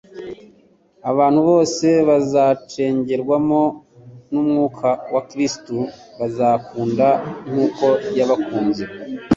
[1.11, 3.61] Abantu bose bazacengerwamo
[4.31, 5.75] n'umwuka wa Kristo
[6.19, 7.07] bazakunda
[7.49, 8.83] nk'uko yabakunze.